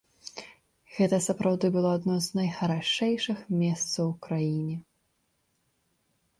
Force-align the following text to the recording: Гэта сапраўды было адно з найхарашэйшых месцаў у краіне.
Гэта 0.97 1.19
сапраўды 1.25 1.65
было 1.75 1.91
адно 1.99 2.15
з 2.29 2.41
найхарашэйшых 2.41 3.39
месцаў 3.61 4.03
у 4.13 4.19
краіне. 4.27 4.75